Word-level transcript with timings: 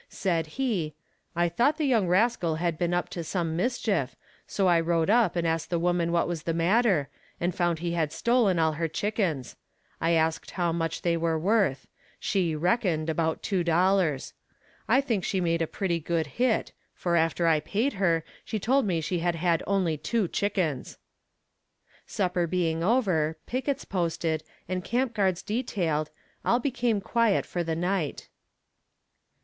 Said 0.09 0.47
he, 0.57 0.95
"I 1.35 1.47
thought 1.47 1.77
the 1.77 1.85
young 1.85 2.07
rascal 2.07 2.55
had 2.55 2.75
been 2.79 2.91
up 2.91 3.07
to 3.09 3.23
some 3.23 3.55
mischief, 3.55 4.15
so 4.47 4.65
I 4.65 4.79
rode 4.79 5.11
up 5.11 5.35
and 5.35 5.45
asked 5.45 5.69
the 5.69 5.77
woman 5.77 6.11
what 6.11 6.27
was 6.27 6.41
the 6.41 6.55
matter, 6.55 7.07
and 7.39 7.53
found 7.53 7.77
he 7.77 7.91
had 7.91 8.11
stolen 8.11 8.57
all 8.57 8.71
her 8.71 8.87
chickens; 8.87 9.57
I 10.01 10.13
asked 10.13 10.49
her 10.49 10.55
how 10.55 10.71
much 10.71 11.03
they 11.03 11.15
were 11.17 11.37
worth; 11.37 11.85
she 12.19 12.55
"reckoned" 12.55 13.11
about 13.11 13.43
two 13.43 13.63
dollars. 13.63 14.33
I 14.87 15.01
think 15.01 15.23
she 15.23 15.39
made 15.39 15.61
a 15.61 15.67
pretty 15.67 15.99
good 15.99 16.25
hit, 16.25 16.71
for 16.95 17.15
after 17.15 17.45
I 17.45 17.59
paid 17.59 17.93
her, 18.01 18.23
she 18.43 18.57
told 18.57 18.87
me 18.87 19.01
she 19.01 19.19
had 19.19 19.35
had 19.35 19.61
only 19.67 19.97
two 19.97 20.27
chickens." 20.27 20.97
Supper 22.07 22.47
being 22.47 22.83
over, 22.83 23.37
pickets 23.45 23.85
posted, 23.85 24.41
and 24.67 24.83
camp 24.83 25.13
guards 25.13 25.43
detailed, 25.43 26.09
all 26.43 26.57
became 26.59 27.01
quiet 27.01 27.45
for 27.45 27.63
the 27.63 27.75
night. 27.75 28.29